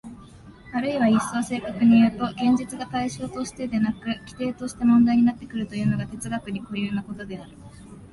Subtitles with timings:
[0.73, 7.51] あるいは一層正確にいうと、現実が対象としてでなく基底として問題になってくるというのが哲学に固有なことである。